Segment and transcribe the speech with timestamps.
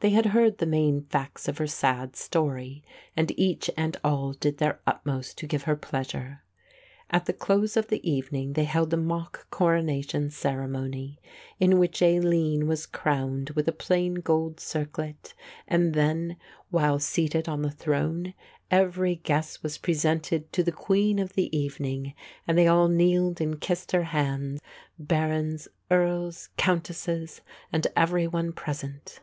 [0.00, 2.84] They had heard the main facts of her sad story
[3.16, 6.42] and each and all did their utmost to give her pleasure.
[7.08, 11.18] At the close of the evening they held a mock coronation ceremony,
[11.58, 15.32] in which Aline was crowned with a plain gold circlet
[15.66, 16.36] and then,
[16.68, 18.34] while seated on the throne,
[18.70, 22.12] every guest was presented to the Queen of the evening
[22.46, 24.60] and they all kneeled and kissed her hand,
[24.98, 27.40] barons, earls, countesses
[27.72, 29.20] and every one present.